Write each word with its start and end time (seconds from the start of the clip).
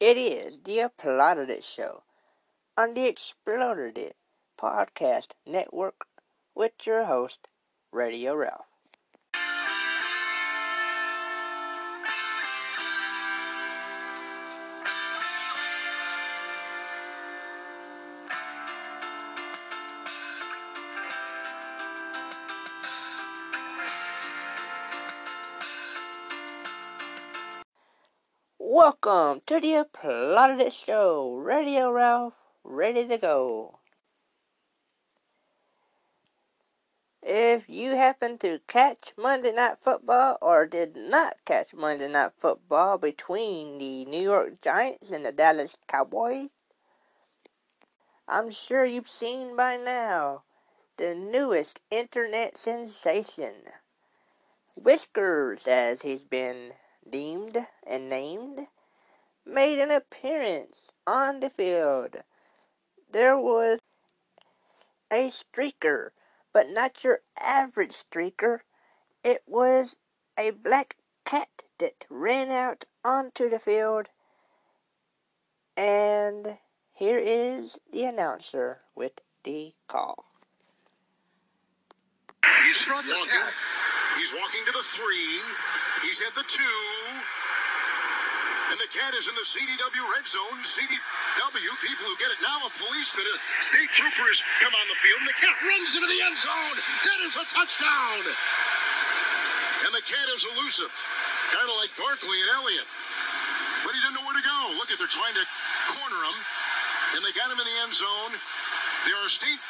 It 0.00 0.18
is 0.18 0.58
the 0.64 0.80
Applauded 0.80 1.50
It 1.50 1.62
Show 1.62 2.02
on 2.76 2.94
the 2.94 3.06
Exploded 3.06 3.96
It 3.96 4.16
Podcast 4.58 5.34
Network 5.46 6.06
with 6.52 6.72
your 6.84 7.04
host, 7.04 7.46
Radio 7.92 8.34
Ralph. 8.34 8.73
Welcome 28.84 29.40
to 29.46 29.60
the 29.60 29.76
Applauded 29.76 30.60
It 30.60 30.74
Show. 30.74 31.36
Radio 31.36 31.90
Ralph, 31.90 32.34
ready 32.62 33.08
to 33.08 33.16
go. 33.16 33.78
If 37.22 37.66
you 37.66 37.92
happen 37.92 38.36
to 38.40 38.60
catch 38.68 39.14
Monday 39.16 39.52
Night 39.52 39.78
Football 39.82 40.36
or 40.42 40.66
did 40.66 40.96
not 40.96 41.36
catch 41.46 41.72
Monday 41.72 42.08
Night 42.08 42.32
Football 42.36 42.98
between 42.98 43.78
the 43.78 44.04
New 44.04 44.20
York 44.20 44.60
Giants 44.60 45.10
and 45.10 45.24
the 45.24 45.32
Dallas 45.32 45.78
Cowboys, 45.88 46.50
I'm 48.28 48.50
sure 48.50 48.84
you've 48.84 49.08
seen 49.08 49.56
by 49.56 49.78
now 49.78 50.42
the 50.98 51.14
newest 51.14 51.80
internet 51.90 52.58
sensation. 52.58 53.54
Whiskers, 54.76 55.66
as 55.66 56.02
he's 56.02 56.22
been 56.22 56.72
deemed 57.10 57.56
and 57.86 58.08
named, 58.10 58.66
made 59.46 59.78
an 59.78 59.90
appearance 59.90 60.80
on 61.06 61.40
the 61.40 61.50
field. 61.50 62.16
There 63.10 63.38
was 63.38 63.78
a 65.12 65.30
streaker, 65.30 66.10
but 66.52 66.70
not 66.70 67.04
your 67.04 67.20
average 67.40 67.92
streaker. 67.92 68.60
It 69.22 69.42
was 69.46 69.96
a 70.38 70.50
black 70.50 70.96
cat 71.24 71.48
that 71.78 72.04
ran 72.10 72.50
out 72.50 72.84
onto 73.04 73.48
the 73.48 73.58
field. 73.58 74.08
And 75.76 76.58
here 76.92 77.18
is 77.18 77.78
the 77.92 78.04
announcer 78.04 78.80
with 78.94 79.20
the 79.44 79.74
call. 79.88 80.24
He's 82.66 82.86
walking. 82.88 83.14
He's 84.18 84.32
walking 84.32 84.64
to 84.66 84.72
the 84.72 84.84
three. 84.94 85.40
He's 86.02 86.22
at 86.26 86.34
the 86.34 86.44
two. 86.46 87.03
And 88.72 88.80
the 88.80 88.88
cat 88.88 89.12
is 89.12 89.28
in 89.28 89.36
the 89.36 89.44
CDW 89.44 90.04
red 90.16 90.24
zone. 90.24 90.58
CDW, 90.64 91.70
people 91.84 92.04
who 92.08 92.16
get 92.16 92.32
it 92.32 92.40
now, 92.40 92.64
a 92.64 92.72
policeman, 92.80 93.26
a 93.28 93.36
state 93.68 93.90
trooper 93.92 94.28
come 94.64 94.72
on 94.72 94.86
the 94.88 94.98
field, 95.04 95.20
and 95.20 95.28
the 95.28 95.36
cat 95.36 95.54
runs 95.60 95.90
into 95.92 96.08
the 96.08 96.20
end 96.24 96.38
zone. 96.40 96.76
That 97.04 97.20
is 97.28 97.34
a 97.36 97.46
touchdown. 97.52 98.24
And 99.84 99.92
the 99.92 100.04
cat 100.08 100.26
is 100.32 100.42
elusive, 100.48 100.92
kind 101.52 101.68
of 101.68 101.76
like 101.76 101.92
Barkley 102.00 102.40
and 102.40 102.50
Elliott. 102.56 102.88
But 103.84 103.92
he 103.92 104.00
didn't 104.00 104.16
know 104.16 104.24
where 104.24 104.38
to 104.38 104.46
go. 104.48 104.58
Look 104.80 104.88
at, 104.88 104.96
they're 104.96 105.12
trying 105.12 105.36
to 105.36 105.44
corner 105.92 106.20
him, 106.24 106.36
and 107.14 107.20
they 107.20 107.36
got 107.36 107.52
him 107.52 107.60
in 107.60 107.68
the 107.68 107.78
end 107.84 107.92
zone. 107.92 108.32
There 109.04 109.18
are 109.20 109.28
state 109.28 109.60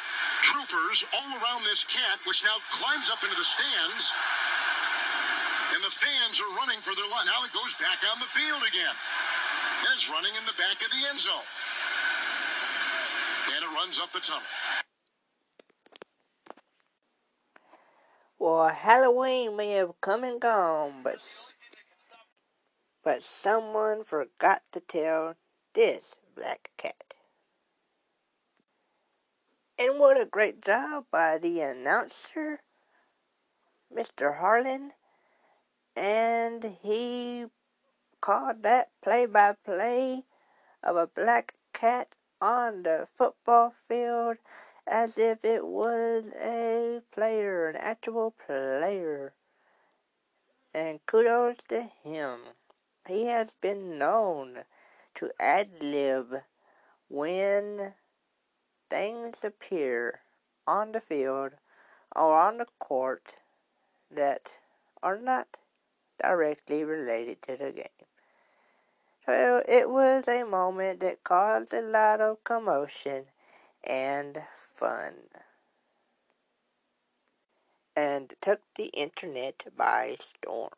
troopers 0.47 1.03
all 1.19 1.31
around 1.35 1.67
this 1.67 1.83
cat, 1.91 2.23
which 2.23 2.39
now 2.47 2.55
climbs 2.79 3.11
up 3.11 3.19
into 3.27 3.35
the 3.35 3.43
stands. 3.43 4.03
And 6.35 6.43
are 6.43 6.57
running 6.59 6.83
for 6.83 6.91
their 6.95 7.07
line. 7.07 7.25
Now 7.27 7.47
it 7.47 7.53
goes 7.53 7.71
back 7.79 8.03
on 8.11 8.19
the 8.19 8.27
field 8.35 8.59
again. 8.67 8.91
And 8.91 9.95
it's 9.95 10.09
running 10.11 10.35
in 10.35 10.43
the 10.43 10.57
back 10.59 10.75
of 10.83 10.91
the 10.91 11.01
end 11.07 11.19
zone. 11.19 11.47
And 13.55 13.63
it 13.63 13.71
runs 13.71 13.99
up 14.03 14.11
the 14.11 14.19
tunnel. 14.19 14.43
Well, 18.37 18.67
Halloween 18.67 19.55
may 19.55 19.71
have 19.71 19.93
come 20.01 20.25
and 20.25 20.41
gone, 20.41 21.03
but 21.03 21.23
but 23.01 23.21
someone 23.21 24.03
forgot 24.03 24.63
to 24.73 24.81
tell 24.81 25.35
this 25.73 26.15
black 26.35 26.71
cat. 26.75 27.13
And 29.79 29.99
what 29.99 30.19
a 30.19 30.25
great 30.25 30.61
job 30.61 31.05
by 31.11 31.37
the 31.37 31.61
announcer, 31.61 32.59
Mr. 33.95 34.39
Harlan. 34.39 34.91
And 35.95 36.77
he 36.81 37.45
called 38.21 38.63
that 38.63 38.91
play 39.01 39.25
by 39.25 39.53
play 39.53 40.25
of 40.83 40.95
a 40.95 41.07
black 41.07 41.55
cat 41.73 42.09
on 42.41 42.83
the 42.83 43.07
football 43.13 43.73
field 43.87 44.37
as 44.87 45.17
if 45.17 45.43
it 45.43 45.65
was 45.65 46.25
a 46.39 47.01
player, 47.11 47.69
an 47.69 47.75
actual 47.75 48.31
player. 48.31 49.33
And 50.73 50.99
kudos 51.05 51.57
to 51.69 51.89
him. 52.03 52.39
He 53.07 53.27
has 53.27 53.53
been 53.61 53.97
known 53.97 54.65
to 55.15 55.31
ad 55.39 55.81
lib 55.81 56.41
when 57.07 57.93
things 58.89 59.43
appear 59.43 60.21
on 60.67 60.91
the 60.91 61.01
field 61.01 61.53
or 62.15 62.39
on 62.39 62.57
the 62.57 62.67
court 62.79 63.33
that 64.11 64.51
are 65.01 65.17
not 65.17 65.57
directly 66.21 66.83
related 66.83 67.41
to 67.43 67.57
the 67.57 67.71
game. 67.71 68.07
So 69.25 69.63
it 69.67 69.89
was 69.89 70.27
a 70.27 70.43
moment 70.43 70.99
that 70.99 71.23
caused 71.23 71.73
a 71.73 71.81
lot 71.81 72.21
of 72.21 72.43
commotion 72.43 73.25
and 73.83 74.37
fun 74.75 75.13
and 77.95 78.33
took 78.41 78.61
the 78.75 78.87
internet 78.87 79.63
by 79.75 80.17
storm. 80.19 80.69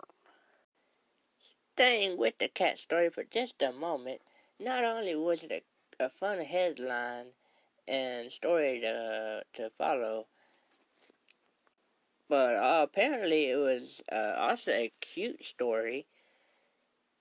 Staying 1.74 2.18
with 2.18 2.38
the 2.40 2.48
cat 2.48 2.80
story 2.80 3.10
for 3.10 3.24
just 3.24 3.62
a 3.62 3.72
moment, 3.72 4.22
not 4.60 4.84
only 4.84 5.16
was 5.16 5.44
it 5.44 5.64
a, 6.00 6.06
a 6.06 6.10
fun 6.10 6.40
headline 6.40 7.28
and 7.88 8.32
story 8.32 8.80
to, 8.82 9.44
to 9.54 9.70
follow, 9.78 10.28
but 12.30 12.56
uh, 12.56 12.82
apparently 12.84 13.50
it 13.50 13.58
was 13.58 14.02
uh, 14.12 14.36
also 14.38 14.72
a 14.72 14.92
cute 15.02 15.44
story 15.46 16.08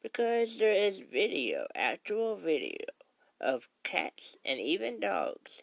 because 0.02 0.58
there 0.58 0.72
is 0.72 1.00
video, 1.12 1.66
actual 1.74 2.36
video, 2.36 2.84
of 3.40 3.68
cats 3.82 4.36
and 4.44 4.60
even 4.60 5.00
dogs 5.00 5.62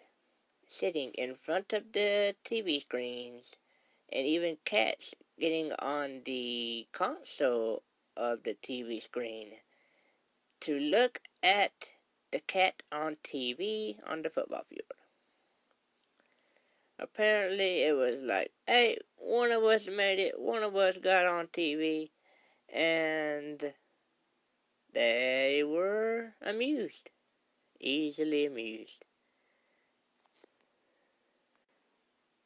sitting 0.67 1.11
in 1.15 1.35
front 1.35 1.71
of 1.73 1.93
the 1.93 2.35
TV 2.45 2.81
screens, 2.81 3.51
and 4.11 4.25
even 4.25 4.57
cats 4.65 5.13
getting 5.39 5.71
on 5.73 6.21
the 6.25 6.87
console 6.91 7.83
of 8.17 8.43
the 8.43 8.55
TV 8.63 9.01
screen 9.01 9.49
to 10.59 10.79
look 10.79 11.19
at 11.41 11.89
the 12.31 12.39
cat 12.39 12.81
on 12.91 13.17
TV 13.23 13.97
on 14.07 14.21
the 14.21 14.29
football 14.29 14.63
field. 14.69 14.81
Apparently, 16.99 17.83
it 17.83 17.93
was 17.93 18.15
like, 18.21 18.51
hey, 18.65 18.97
one 19.23 19.51
of 19.51 19.63
us 19.63 19.87
made 19.87 20.19
it, 20.19 20.39
one 20.39 20.63
of 20.63 20.75
us 20.75 20.97
got 21.01 21.25
on 21.25 21.47
TV, 21.47 22.11
and 22.73 23.73
they 24.93 25.63
were 25.65 26.33
amused, 26.45 27.09
easily 27.79 28.45
amused. 28.45 29.05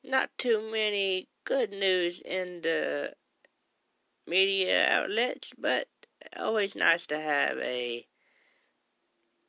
Not 0.03 0.29
too 0.37 0.69
many 0.71 1.29
good 1.43 1.71
news 1.71 2.21
in 2.23 2.61
the 2.61 3.13
media 4.27 4.87
outlets, 4.87 5.51
but 5.57 5.87
always 6.37 6.75
nice 6.75 7.05
to 7.07 7.19
have 7.19 7.57
a 7.57 8.05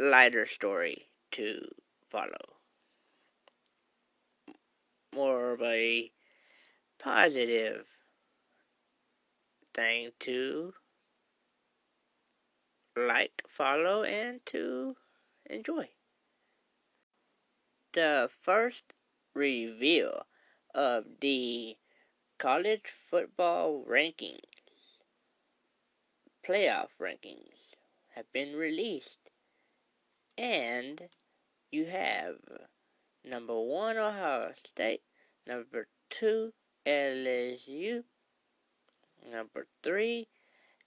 lighter 0.00 0.46
story 0.46 1.10
to 1.32 1.68
follow. 2.08 2.56
More 5.14 5.52
of 5.52 5.62
a 5.62 6.10
positive 6.98 7.86
thing 9.74 10.10
to 10.20 10.74
like, 12.96 13.42
follow, 13.48 14.02
and 14.02 14.44
to 14.46 14.96
enjoy. 15.48 15.88
The 17.92 18.28
first 18.42 18.94
reveal 19.34 20.26
of 20.74 21.04
the 21.20 21.76
college 22.38 22.92
football 23.10 23.84
rankings, 23.88 24.40
playoff 26.46 26.88
rankings, 27.00 27.74
have 28.14 28.32
been 28.32 28.56
released. 28.56 29.18
And 30.36 31.08
you 31.70 31.86
have 31.86 32.36
number 33.24 33.58
one 33.58 33.96
Ohio 33.96 34.52
State, 34.64 35.02
number 35.46 35.88
two 36.10 36.52
LSU, 36.88 38.02
number 39.30 39.66
three 39.82 40.26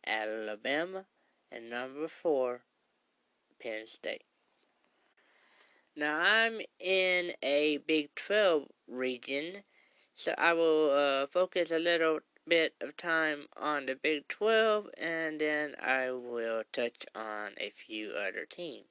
Alabama, 0.06 1.06
and 1.51 1.69
number 1.69 2.07
four 2.07 2.62
Penn 3.62 3.86
State. 3.86 4.24
Now 5.95 6.19
I'm 6.19 6.62
in 6.80 7.33
a 7.44 7.77
Big 7.86 8.15
12 8.15 8.63
region, 8.88 9.57
so 10.15 10.33
I 10.39 10.53
will 10.53 10.89
uh, 10.89 11.27
focus 11.27 11.69
a 11.69 11.77
little 11.77 12.21
bit 12.48 12.74
of 12.81 12.98
time 12.98 13.45
on 13.56 13.86
the 13.86 13.94
Big 13.94 14.27
12 14.27 14.88
and 14.98 15.39
then 15.39 15.75
I 15.80 16.09
will 16.12 16.63
touch 16.74 17.06
on 17.13 17.51
a 17.59 17.69
few 17.69 18.13
other 18.13 18.45
teams. 18.50 18.86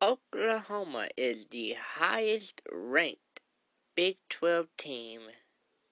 Oklahoma 0.00 1.08
is 1.16 1.44
the 1.50 1.74
highest 1.98 2.62
ranked 2.72 3.25
Big 3.96 4.18
12 4.28 4.66
team 4.76 5.20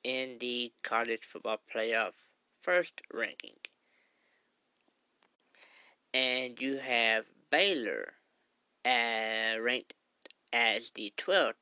in 0.05 0.37
the 0.39 0.71
college 0.83 1.23
football 1.23 1.56
playoff 1.75 2.12
first 2.61 3.01
ranking. 3.11 3.56
And 6.12 6.61
you 6.61 6.77
have 6.77 7.25
Baylor 7.51 8.12
uh, 8.85 9.59
ranked 9.59 9.95
as 10.53 10.91
the 10.95 11.15
12th 11.17 11.55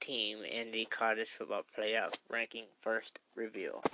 team 0.00 0.38
in 0.42 0.70
the 0.70 0.86
college 0.86 1.28
football 1.28 1.64
playoff 1.78 2.14
ranking 2.30 2.64
first 2.80 3.18
reveal. 3.34 3.84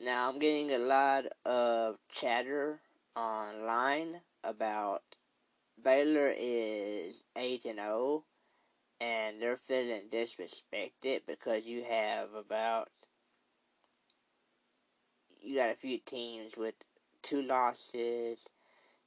Now 0.00 0.28
I'm 0.28 0.38
getting 0.38 0.70
a 0.70 0.78
lot 0.78 1.24
of 1.44 1.96
chatter 2.12 2.78
online 3.16 4.20
about 4.44 5.02
Baylor 5.82 6.32
is 6.36 7.24
8 7.34 7.64
and 7.64 7.78
0 7.80 8.22
and 9.00 9.40
they're 9.40 9.56
feeling 9.56 10.02
disrespected 10.10 11.20
because 11.26 11.66
you 11.66 11.84
have 11.88 12.34
about 12.34 12.88
you 15.40 15.56
got 15.56 15.70
a 15.70 15.76
few 15.76 15.98
teams 15.98 16.54
with 16.56 16.74
two 17.22 17.42
losses 17.42 18.48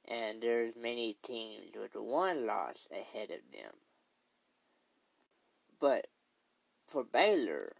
and 0.06 0.42
there's 0.42 0.74
many 0.80 1.16
teams 1.22 1.72
with 1.78 1.94
one 1.94 2.46
loss 2.46 2.88
ahead 2.90 3.30
of 3.30 3.52
them. 3.52 3.72
But 5.78 6.08
for 6.86 7.04
Baylor, 7.04 7.74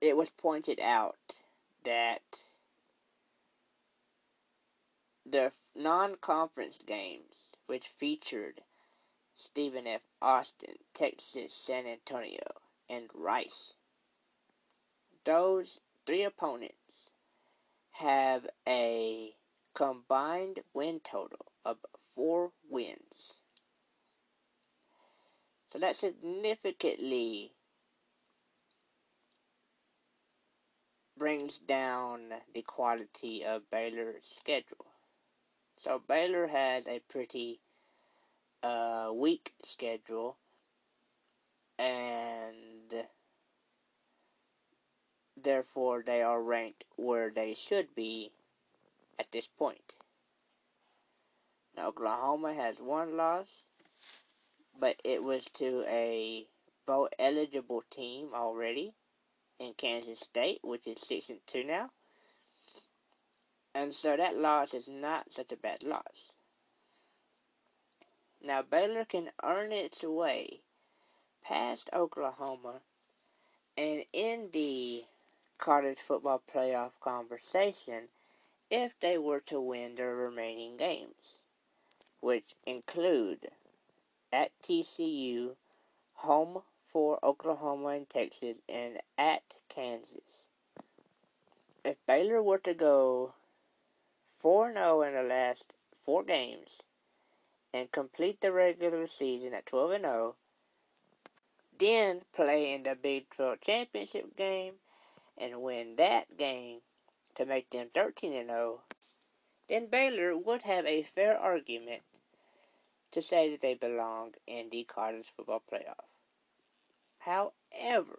it 0.00 0.16
was 0.16 0.30
pointed 0.30 0.80
out 0.80 1.36
that 1.84 2.22
the 5.24 5.52
non-conference 5.74 6.78
games, 6.84 7.56
which 7.66 7.86
featured 7.86 8.62
Stephen 9.44 9.88
F. 9.88 10.02
Austin, 10.20 10.76
Texas, 10.94 11.52
San 11.52 11.84
Antonio, 11.84 12.38
and 12.88 13.08
Rice, 13.12 13.74
those 15.24 15.80
three 16.06 16.22
opponents 16.22 17.10
have 17.90 18.46
a 18.68 19.34
combined 19.74 20.60
win 20.72 21.00
total 21.00 21.46
of 21.64 21.78
four 22.14 22.52
wins. 22.70 23.34
So 25.72 25.78
that 25.80 25.96
significantly 25.96 27.52
brings 31.18 31.58
down 31.58 32.28
the 32.54 32.62
quality 32.62 33.44
of 33.44 33.68
Baylor's 33.72 34.36
schedule. 34.38 34.86
So 35.78 36.00
Baylor 36.06 36.46
has 36.46 36.86
a 36.86 37.00
pretty 37.08 37.60
uh, 38.62 39.10
weak 39.14 39.52
schedule, 39.64 40.36
and 41.78 42.92
therefore 45.42 46.02
they 46.04 46.22
are 46.22 46.42
ranked 46.42 46.84
where 46.96 47.30
they 47.30 47.54
should 47.54 47.94
be 47.94 48.30
at 49.18 49.30
this 49.32 49.46
point. 49.46 49.94
Now, 51.76 51.88
Oklahoma 51.88 52.54
has 52.54 52.76
one 52.78 53.16
loss, 53.16 53.64
but 54.78 54.96
it 55.04 55.22
was 55.22 55.44
to 55.54 55.84
a 55.88 56.46
bowl 56.86 57.08
eligible 57.18 57.82
team 57.90 58.28
already 58.34 58.92
in 59.58 59.72
Kansas 59.74 60.20
State, 60.20 60.58
which 60.62 60.86
is 60.86 61.00
six 61.00 61.28
and 61.30 61.38
two 61.46 61.64
now. 61.64 61.90
And 63.74 63.94
so 63.94 64.16
that 64.16 64.36
loss 64.36 64.74
is 64.74 64.88
not 64.88 65.32
such 65.32 65.50
a 65.52 65.56
bad 65.56 65.82
loss. 65.82 66.31
Now 68.44 68.60
Baylor 68.60 69.04
can 69.04 69.30
earn 69.44 69.70
its 69.70 70.02
way 70.02 70.62
past 71.42 71.88
Oklahoma 71.92 72.80
and 73.76 74.04
in 74.12 74.50
the 74.52 75.04
college 75.58 76.00
football 76.00 76.42
playoff 76.52 76.90
conversation 77.00 78.08
if 78.68 78.98
they 78.98 79.16
were 79.16 79.38
to 79.40 79.60
win 79.60 79.94
their 79.94 80.16
remaining 80.16 80.76
games, 80.76 81.38
which 82.18 82.56
include 82.66 83.52
at 84.32 84.50
TCU, 84.60 85.54
home 86.14 86.62
for 86.88 87.24
Oklahoma 87.24 87.90
and 87.90 88.10
Texas, 88.10 88.56
and 88.68 89.00
at 89.16 89.44
Kansas. 89.68 90.48
If 91.84 91.96
Baylor 92.08 92.42
were 92.42 92.58
to 92.58 92.74
go 92.74 93.34
4 94.40 94.72
0 94.72 95.02
in 95.02 95.14
the 95.14 95.22
last 95.22 95.74
four 96.04 96.24
games 96.24 96.82
and 97.74 97.90
complete 97.92 98.40
the 98.40 98.52
regular 98.52 99.06
season 99.06 99.54
at 99.54 99.66
12 99.66 99.90
and 99.92 100.04
0, 100.04 100.34
then 101.78 102.20
play 102.34 102.72
in 102.72 102.82
the 102.82 102.94
Big 102.94 103.28
12 103.30 103.60
championship 103.60 104.36
game 104.36 104.74
and 105.38 105.62
win 105.62 105.96
that 105.96 106.36
game 106.36 106.80
to 107.34 107.46
make 107.46 107.70
them 107.70 107.88
13 107.94 108.34
and 108.34 108.48
0, 108.48 108.80
then 109.68 109.86
Baylor 109.90 110.36
would 110.36 110.62
have 110.62 110.84
a 110.86 111.06
fair 111.14 111.36
argument 111.38 112.02
to 113.12 113.22
say 113.22 113.50
that 113.50 113.62
they 113.62 113.74
belong 113.74 114.32
in 114.46 114.68
the 114.70 114.84
college 114.84 115.26
football 115.36 115.62
playoff. 115.70 116.06
However, 117.18 118.18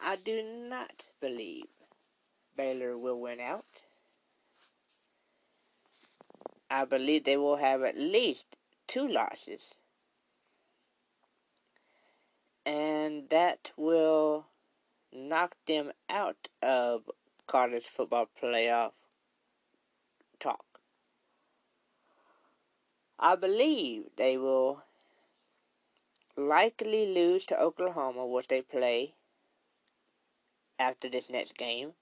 I 0.00 0.16
do 0.16 0.42
not 0.42 1.06
believe 1.20 1.66
Baylor 2.56 2.96
will 2.96 3.20
win 3.20 3.40
out. 3.40 3.64
I 6.70 6.84
believe 6.84 7.24
they 7.24 7.36
will 7.36 7.56
have 7.56 7.82
at 7.82 7.98
least 7.98 8.46
two 8.90 9.06
losses. 9.06 9.74
And 12.66 13.28
that 13.30 13.70
will 13.76 14.46
knock 15.12 15.54
them 15.68 15.92
out 16.08 16.48
of 16.60 17.08
college 17.46 17.84
football 17.84 18.26
playoff 18.42 18.92
talk. 20.40 20.64
I 23.18 23.36
believe 23.36 24.06
they 24.16 24.36
will 24.36 24.82
likely 26.36 27.14
lose 27.14 27.46
to 27.46 27.60
Oklahoma, 27.60 28.26
which 28.26 28.48
they 28.48 28.60
play 28.60 29.14
after 30.80 31.08
this 31.08 31.30
next 31.30 31.56
game. 31.56 31.92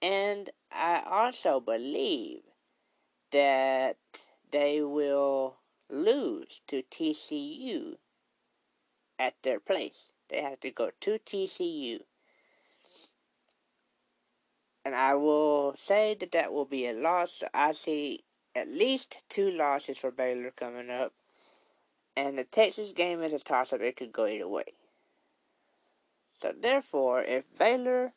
And 0.00 0.48
I 0.72 1.02
also 1.06 1.60
believe 1.60 2.42
that 3.30 3.96
they 4.50 4.80
will 4.80 5.56
lose 5.90 6.60
to 6.68 6.82
TCU 6.82 7.96
at 9.18 9.34
their 9.42 9.60
place. 9.60 10.06
They 10.28 10.42
have 10.42 10.60
to 10.60 10.70
go 10.70 10.90
to 11.00 11.18
TCU. 11.18 12.00
And 14.84 14.94
I 14.94 15.14
will 15.14 15.74
say 15.76 16.16
that 16.20 16.32
that 16.32 16.52
will 16.52 16.64
be 16.64 16.86
a 16.86 16.92
loss. 16.92 17.42
I 17.52 17.72
see 17.72 18.24
at 18.54 18.68
least 18.68 19.24
two 19.28 19.50
losses 19.50 19.98
for 19.98 20.10
Baylor 20.10 20.50
coming 20.50 20.90
up. 20.90 21.12
And 22.16 22.38
the 22.38 22.44
Texas 22.44 22.92
game 22.92 23.22
is 23.22 23.32
a 23.32 23.38
toss 23.38 23.72
up, 23.72 23.80
it 23.80 23.96
could 23.96 24.12
go 24.12 24.26
either 24.26 24.48
way. 24.48 24.74
So, 26.40 26.52
therefore, 26.58 27.22
if 27.22 27.44
Baylor 27.58 28.12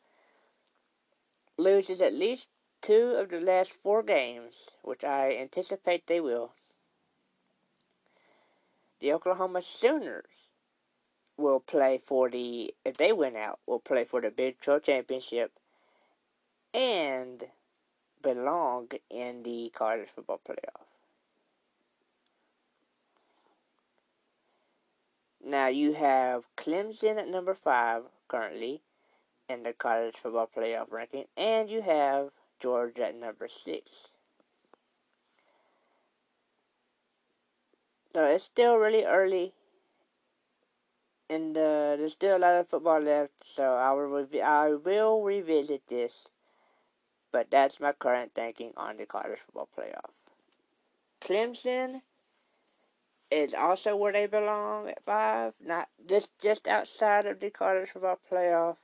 loses 1.58 2.02
at 2.02 2.14
least 2.14 2.48
two 2.82 3.16
of 3.18 3.30
the 3.30 3.42
last 3.42 3.72
four 3.72 4.04
games, 4.04 4.70
which 4.82 5.04
I 5.04 5.36
anticipate 5.36 6.08
they 6.08 6.20
will, 6.20 6.54
the 9.00 9.14
Oklahoma 9.14 9.62
Sooners 9.62 10.26
will 11.38 11.60
play 11.60 12.00
for 12.06 12.30
the, 12.30 12.74
if 12.84 12.98
they 12.98 13.14
win 13.14 13.36
out, 13.36 13.60
will 13.66 13.80
play 13.80 14.04
for 14.04 14.22
the 14.22 14.30
Big 14.30 14.60
12 14.62 14.84
Championship 14.84 15.54
and 16.74 17.46
belong 18.22 18.90
in 19.10 19.44
the 19.44 19.72
college 19.74 20.10
football 20.14 20.42
playoff. 20.48 20.86
Now 25.44 25.68
you 25.68 25.94
have 25.94 26.44
Clemson 26.58 27.18
at 27.18 27.28
number 27.28 27.56
five 27.56 28.04
currently 28.28 28.82
in 29.48 29.64
the 29.64 29.74
college 29.74 30.16
football 30.16 30.50
playoff 30.56 30.92
ranking, 30.92 31.26
and 31.36 31.70
you 31.70 31.82
have 31.82 32.30
Georgia 32.60 33.08
at 33.08 33.20
number 33.20 33.48
six. 33.48 34.10
So 38.14 38.24
it's 38.26 38.44
still 38.44 38.78
really 38.78 39.04
early, 39.04 39.56
and 41.30 41.56
uh, 41.58 41.96
there's 41.96 42.14
still 42.14 42.38
a 42.38 42.40
lot 42.40 42.56
of 42.56 42.68
football 42.68 43.00
left. 43.00 43.32
So 43.46 43.64
I 43.76 43.92
will 43.94 44.28
I 44.44 44.74
will 44.74 45.22
revisit 45.24 45.88
this 45.88 46.28
But 47.32 47.50
that's 47.50 47.80
my 47.80 47.92
current 47.94 48.36
thinking 48.36 48.72
on 48.78 48.98
the 48.98 49.08
college 49.08 49.40
football 49.40 49.68
playoff. 49.76 50.12
Clemson 51.22 52.02
is 53.32 53.56
also 53.56 53.96
where 53.96 54.12
they 54.14 54.28
belong 54.28 54.88
at 54.88 55.04
five, 55.04 55.54
not 55.60 55.90
just 56.06 56.30
just 56.40 56.68
outside 56.68 57.26
of 57.26 57.40
the 57.40 57.50
college 57.50 57.90
football 57.90 58.20
playoff. 58.32 58.78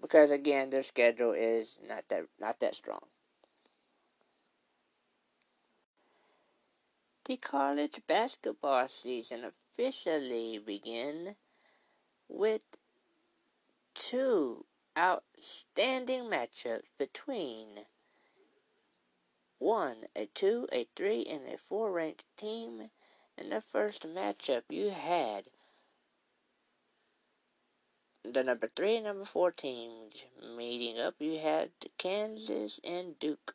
Because 0.00 0.30
again, 0.30 0.68
their 0.70 0.82
schedule 0.82 1.32
is 1.32 1.78
not 1.86 2.08
that 2.08 2.26
not 2.38 2.58
that 2.60 2.74
strong. 2.74 3.06
The 7.30 7.36
college 7.36 8.00
basketball 8.08 8.88
season 8.88 9.44
officially 9.44 10.58
begin 10.58 11.36
with 12.28 12.62
two 13.94 14.64
outstanding 14.98 16.24
matchups 16.24 16.88
between 16.98 17.84
one, 19.60 20.06
a 20.16 20.26
two, 20.26 20.66
a 20.72 20.88
three, 20.96 21.24
and 21.24 21.42
a 21.46 21.56
four 21.56 21.92
ranked 21.92 22.24
team. 22.36 22.90
In 23.38 23.50
the 23.50 23.60
first 23.60 24.04
matchup, 24.04 24.62
you 24.68 24.90
had 24.90 25.44
the 28.24 28.42
number 28.42 28.68
three 28.74 28.96
and 28.96 29.04
number 29.04 29.24
four 29.24 29.52
teams 29.52 30.24
meeting 30.56 30.98
up. 30.98 31.14
You 31.20 31.38
had 31.38 31.70
Kansas 31.96 32.80
and 32.82 33.16
Duke. 33.20 33.54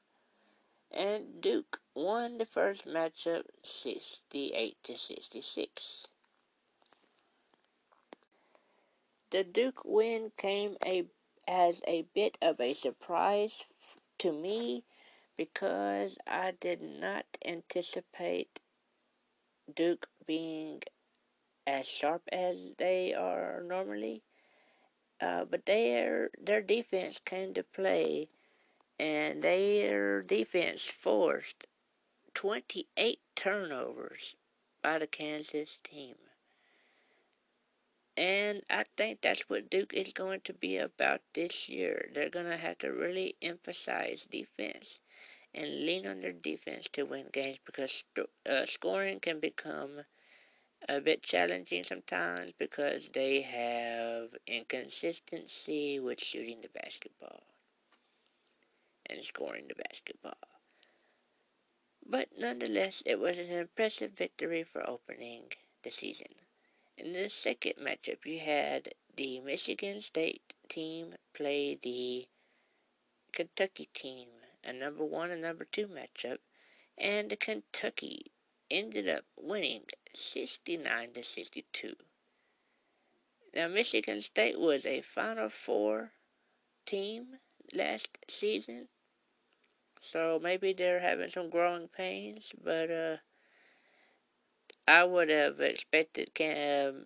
And 0.96 1.42
Duke 1.42 1.82
won 1.94 2.38
the 2.38 2.46
first 2.46 2.88
matchup 2.88 3.44
68 3.62 4.78
to 4.84 4.98
66. 4.98 6.08
The 9.32 9.44
Duke 9.44 9.82
win 9.84 10.32
came 10.38 10.78
a 10.86 11.04
as 11.48 11.82
a 11.86 12.06
bit 12.14 12.38
of 12.42 12.60
a 12.62 12.74
surprise 12.74 13.64
to 14.20 14.32
me 14.32 14.84
because 15.38 16.18
I 16.26 16.54
did 16.60 16.82
not 16.82 17.26
anticipate 17.46 18.60
Duke 19.74 20.08
being 20.26 20.82
as 21.68 21.88
sharp 21.88 22.24
as 22.32 22.58
they 22.78 23.14
are 23.14 23.64
normally. 23.68 24.24
Uh, 25.20 25.46
but 25.46 25.66
their 25.66 26.30
their 26.42 26.62
defense 26.62 27.20
came 27.26 27.54
to 27.54 27.64
play, 27.64 28.30
and 29.00 29.42
their 29.42 30.22
defense 30.22 30.84
forced 30.84 31.68
28 32.34 33.20
turnovers 33.36 34.36
by 34.82 35.00
the 35.00 35.08
Kansas 35.08 35.80
team. 35.84 36.16
And 38.18 38.62
I 38.70 38.86
think 38.96 39.20
that's 39.22 39.50
what 39.50 39.70
Duke 39.70 39.94
is 39.94 40.14
going 40.14 40.42
to 40.46 40.54
be 40.54 40.78
about 40.78 41.22
this 41.34 41.68
year. 41.68 42.10
They're 42.14 42.30
going 42.30 42.46
to 42.46 42.58
have 42.58 42.78
to 42.80 42.90
really 42.90 43.36
emphasize 43.42 44.28
defense 44.30 45.00
and 45.54 45.86
lean 45.86 46.08
on 46.08 46.22
their 46.22 46.32
defense 46.32 46.88
to 46.94 47.04
win 47.04 47.26
games 47.34 47.58
because 47.66 48.04
uh, 48.50 48.66
scoring 48.66 49.20
can 49.20 49.40
become 49.40 50.02
a 50.88 51.02
bit 51.02 51.24
challenging 51.24 51.84
sometimes 51.84 52.52
because 52.58 53.10
they 53.14 53.42
have 53.42 54.30
inconsistency 54.48 56.00
with 56.00 56.22
shooting 56.22 56.62
the 56.62 56.70
basketball 56.80 57.44
and 59.10 59.24
scoring 59.24 59.68
the 59.68 59.76
basketball. 59.76 60.38
But 62.06 62.30
nonetheless, 62.38 63.02
it 63.06 63.20
was 63.20 63.38
an 63.38 63.50
impressive 63.50 64.12
victory 64.12 64.64
for 64.64 64.88
opening 64.88 65.54
the 65.84 65.90
season. 65.90 66.36
In 66.98 67.14
the 67.14 67.30
second 67.30 67.74
matchup, 67.78 68.26
you 68.26 68.40
had 68.40 68.94
the 69.16 69.40
Michigan 69.40 70.02
State 70.02 70.54
team 70.70 71.16
play 71.34 71.76
the 71.76 72.28
Kentucky 73.32 73.90
team, 73.94 74.30
a 74.64 74.72
number 74.72 75.04
one 75.04 75.32
and 75.32 75.42
number 75.42 75.66
two 75.66 75.88
matchup, 75.88 76.40
and 76.98 77.38
Kentucky 77.40 78.32
ended 78.72 79.10
up 79.10 79.26
winning 79.36 79.84
69 80.14 81.14
to 81.14 81.24
62. 81.24 81.96
Now, 83.54 83.68
Michigan 83.68 84.22
State 84.22 84.60
was 84.60 84.86
a 84.86 85.02
Final 85.02 85.50
Four 85.50 86.12
team 86.86 87.40
last 87.74 88.18
season, 88.28 88.88
so 90.02 90.40
maybe 90.42 90.74
they're 90.74 91.00
having 91.00 91.30
some 91.30 91.50
growing 91.50 91.88
pains, 91.88 92.52
but 92.64 92.92
uh, 92.92 93.18
I 94.88 95.04
would 95.04 95.30
have 95.30 95.60
expected 95.60 96.30
um, 96.40 97.06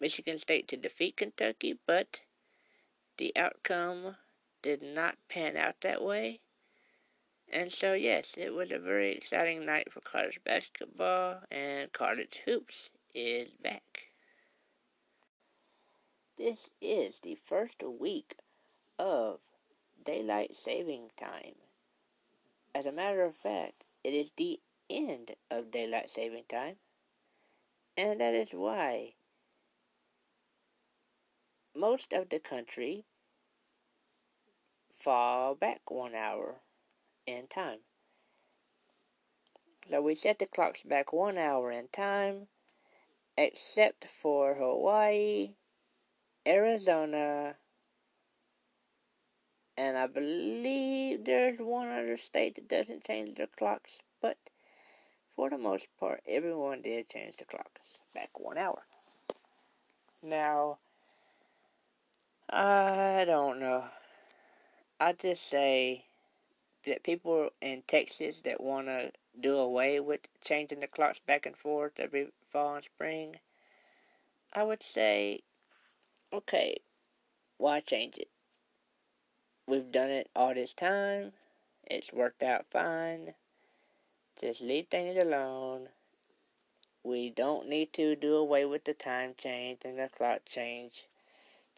Michigan 0.00 0.38
State 0.38 0.68
to 0.68 0.76
defeat 0.76 1.16
Kentucky, 1.16 1.78
but 1.86 2.20
the 3.18 3.32
outcome 3.36 4.16
did 4.62 4.82
not 4.82 5.16
pan 5.28 5.56
out 5.56 5.80
that 5.82 6.02
way. 6.02 6.40
And 7.52 7.70
so, 7.70 7.92
yes, 7.92 8.32
it 8.38 8.54
was 8.54 8.70
a 8.70 8.78
very 8.78 9.12
exciting 9.12 9.66
night 9.66 9.92
for 9.92 10.00
college 10.00 10.40
basketball, 10.42 11.40
and 11.50 11.92
college 11.92 12.40
hoops 12.46 12.90
is 13.14 13.50
back. 13.50 14.04
This 16.38 16.70
is 16.80 17.20
the 17.22 17.34
first 17.34 17.82
week 17.82 18.36
of 18.98 19.40
daylight 20.04 20.56
saving 20.56 21.10
time. 21.18 21.56
As 22.74 22.86
a 22.86 22.92
matter 22.92 23.22
of 23.22 23.36
fact, 23.36 23.84
it 24.02 24.14
is 24.14 24.30
the 24.36 24.60
end 24.88 25.32
of 25.50 25.70
daylight 25.70 26.10
saving 26.10 26.44
time. 26.48 26.76
And 27.96 28.20
that 28.20 28.34
is 28.34 28.50
why 28.52 29.14
most 31.76 32.12
of 32.12 32.30
the 32.30 32.38
country 32.38 33.04
fall 34.98 35.54
back 35.54 35.90
one 35.90 36.14
hour 36.14 36.60
in 37.26 37.46
time. 37.48 37.80
So 39.90 40.00
we 40.00 40.14
set 40.14 40.38
the 40.38 40.46
clocks 40.46 40.82
back 40.82 41.12
one 41.12 41.36
hour 41.36 41.70
in 41.72 41.88
time, 41.92 42.46
except 43.36 44.06
for 44.06 44.54
Hawaii, 44.54 45.54
Arizona, 46.46 47.56
and 49.82 49.98
I 49.98 50.06
believe 50.06 51.24
there's 51.24 51.58
one 51.58 51.88
other 51.88 52.16
state 52.16 52.54
that 52.54 52.68
doesn't 52.68 53.04
change 53.04 53.36
their 53.36 53.48
clocks, 53.48 53.98
but 54.20 54.36
for 55.34 55.50
the 55.50 55.58
most 55.58 55.88
part, 55.98 56.22
everyone 56.24 56.82
did 56.82 57.08
change 57.08 57.36
the 57.36 57.44
clocks 57.44 57.98
back 58.14 58.30
one 58.38 58.58
hour. 58.58 58.82
Now, 60.22 60.78
I 62.48 63.24
don't 63.26 63.58
know. 63.58 63.86
I 65.00 65.14
just 65.14 65.50
say 65.50 66.04
that 66.86 67.02
people 67.02 67.48
in 67.60 67.82
Texas 67.88 68.40
that 68.44 68.60
want 68.60 68.86
to 68.86 69.10
do 69.40 69.56
away 69.56 69.98
with 69.98 70.20
changing 70.44 70.78
the 70.78 70.86
clocks 70.86 71.18
back 71.26 71.44
and 71.44 71.56
forth 71.56 71.94
every 71.98 72.28
fall 72.52 72.76
and 72.76 72.84
spring, 72.84 73.34
I 74.54 74.62
would 74.62 74.84
say, 74.84 75.40
okay, 76.32 76.76
why 77.58 77.80
change 77.80 78.14
it? 78.16 78.28
We've 79.66 79.92
done 79.92 80.10
it 80.10 80.28
all 80.34 80.54
this 80.54 80.74
time. 80.74 81.32
It's 81.84 82.12
worked 82.12 82.42
out 82.42 82.66
fine. 82.70 83.34
Just 84.40 84.60
leave 84.60 84.88
things 84.90 85.16
alone. 85.16 85.88
We 87.04 87.30
don't 87.30 87.68
need 87.68 87.92
to 87.94 88.16
do 88.16 88.34
away 88.34 88.64
with 88.64 88.84
the 88.84 88.94
time 88.94 89.34
change 89.36 89.78
and 89.84 89.98
the 89.98 90.08
clock 90.08 90.40
change. 90.48 91.04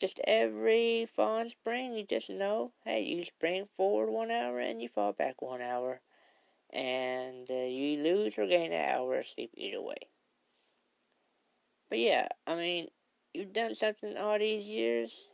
Just 0.00 0.18
every 0.26 1.06
fall 1.14 1.38
and 1.38 1.50
spring, 1.50 1.94
you 1.94 2.04
just 2.04 2.30
know, 2.30 2.72
hey, 2.84 3.02
you 3.02 3.24
spring 3.24 3.68
forward 3.76 4.10
one 4.10 4.30
hour 4.30 4.58
and 4.58 4.80
you 4.82 4.88
fall 4.88 5.12
back 5.12 5.40
one 5.40 5.62
hour. 5.62 6.00
And 6.72 7.48
uh, 7.50 7.54
you 7.54 8.02
lose 8.02 8.34
or 8.36 8.46
gain 8.46 8.72
an 8.72 8.90
hour 8.90 9.20
of 9.20 9.26
sleep 9.26 9.50
either 9.54 9.80
way. 9.80 10.08
But 11.88 11.98
yeah, 11.98 12.28
I 12.46 12.54
mean, 12.56 12.88
you've 13.32 13.52
done 13.52 13.74
something 13.74 14.16
all 14.16 14.38
these 14.38 14.64
years 14.64 15.28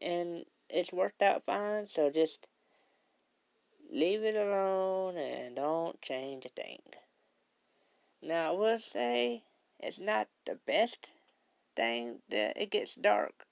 and 0.00 0.44
it's 0.68 0.92
worked 0.92 1.22
out 1.22 1.44
fine, 1.44 1.88
so 1.88 2.10
just 2.10 2.46
leave 3.90 4.22
it 4.22 4.36
alone 4.36 5.16
and 5.16 5.56
don't 5.56 6.00
change 6.02 6.44
a 6.44 6.48
thing. 6.50 6.80
Now, 8.20 8.52
I 8.52 8.56
will 8.56 8.78
say 8.78 9.44
it's 9.78 9.98
not 9.98 10.28
the 10.44 10.58
best 10.66 11.12
thing 11.76 12.18
that 12.30 12.56
it 12.56 12.70
gets 12.70 12.94
dark 12.94 13.46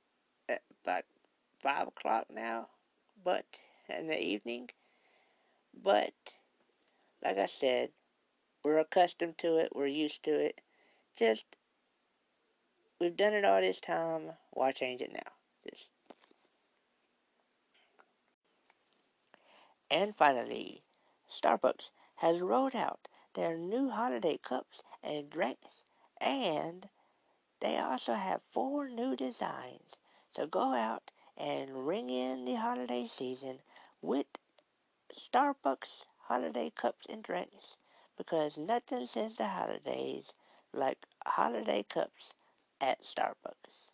at 0.48 0.62
like 0.86 1.06
5 1.62 1.88
o'clock 1.88 2.26
now, 2.32 2.68
but 3.24 3.44
in 3.88 4.08
the 4.08 4.20
evening. 4.20 4.70
But, 5.82 6.14
like 7.24 7.38
I 7.38 7.46
said, 7.46 7.90
we're 8.64 8.78
accustomed 8.78 9.38
to 9.38 9.56
it, 9.58 9.70
we're 9.74 9.86
used 9.86 10.22
to 10.24 10.32
it. 10.32 10.60
Just, 11.16 11.44
we've 13.00 13.16
done 13.16 13.34
it 13.34 13.44
all 13.44 13.60
this 13.60 13.80
time, 13.80 14.32
why 14.50 14.72
change 14.72 15.00
it 15.00 15.12
now? 15.12 15.32
Just 15.68 15.88
And 19.90 20.16
finally, 20.16 20.82
Starbucks 21.30 21.90
has 22.16 22.40
rolled 22.40 22.74
out 22.74 23.08
their 23.34 23.56
new 23.56 23.90
holiday 23.90 24.36
cups 24.38 24.82
and 25.02 25.30
drinks, 25.30 25.84
and 26.20 26.88
they 27.60 27.78
also 27.78 28.14
have 28.14 28.42
four 28.42 28.88
new 28.88 29.16
designs. 29.16 29.94
So 30.30 30.46
go 30.46 30.74
out 30.74 31.10
and 31.36 31.86
ring 31.86 32.10
in 32.10 32.44
the 32.44 32.56
holiday 32.56 33.06
season 33.06 33.60
with 34.02 34.26
Starbucks 35.14 36.06
holiday 36.28 36.70
cups 36.70 37.06
and 37.08 37.22
drinks 37.22 37.76
because 38.16 38.56
nothing 38.56 39.06
says 39.06 39.36
the 39.36 39.48
holidays 39.48 40.32
like 40.72 41.06
holiday 41.24 41.82
cups 41.82 42.34
at 42.80 43.02
Starbucks. 43.02 43.85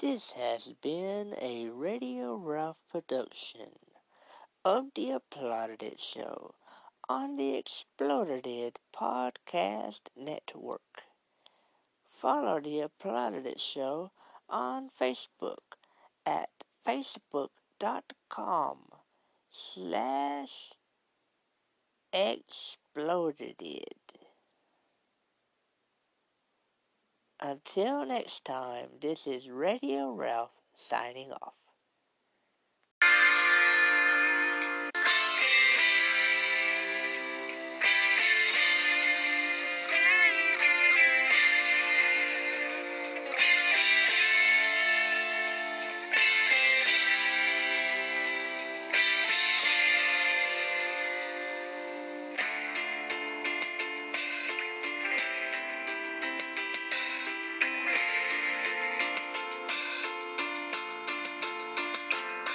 This 0.00 0.30
has 0.36 0.74
been 0.80 1.34
a 1.42 1.70
Radio 1.70 2.36
Ralph 2.36 2.76
production 2.88 3.80
of 4.64 4.90
the 4.94 5.10
Applauded 5.10 5.82
It 5.82 5.98
Show 5.98 6.54
on 7.08 7.34
the 7.34 7.56
Exploded 7.56 8.46
It 8.46 8.78
Podcast 8.94 10.02
Network. 10.16 11.02
Follow 12.12 12.60
the 12.60 12.78
Applauded 12.78 13.44
It 13.44 13.58
Show 13.58 14.12
on 14.48 14.88
Facebook 14.88 15.74
at 16.24 16.50
facebook.com 16.86 18.78
slash 19.50 20.74
exploded 22.12 23.56
it. 23.58 24.07
Until 27.40 28.04
next 28.04 28.44
time, 28.44 28.88
this 29.00 29.26
is 29.26 29.48
Radio 29.48 30.12
Ralph 30.12 30.50
signing 30.74 31.30
off. 31.32 31.57